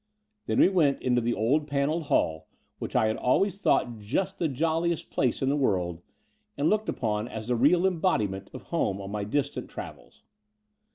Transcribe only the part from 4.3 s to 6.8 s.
the joUiest place in the world and